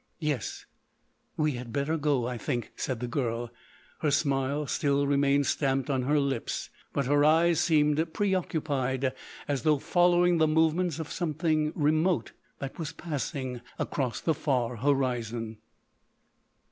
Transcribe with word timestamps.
"Yes, 0.17 0.65
we 1.37 1.51
had 1.51 1.71
better 1.71 1.95
go, 1.95 2.25
I 2.25 2.35
think," 2.39 2.71
said 2.75 3.01
the 3.01 3.07
girl. 3.07 3.51
Her 3.99 4.09
smile 4.09 4.65
still 4.65 5.05
remained 5.05 5.45
stamped 5.45 5.91
on 5.91 6.01
her 6.01 6.19
lips, 6.19 6.71
but 6.91 7.05
her 7.05 7.23
eyes 7.23 7.59
seemed 7.59 8.11
preoccupied 8.11 9.13
as 9.47 9.61
though 9.61 9.77
following 9.77 10.39
the 10.39 10.47
movements 10.47 10.97
of 10.97 11.11
something 11.11 11.71
remote 11.75 12.31
that 12.57 12.79
was 12.79 12.93
passing 12.93 13.61
across 13.77 14.21
the 14.21 14.33
far 14.33 14.77
horizon. 14.77 15.59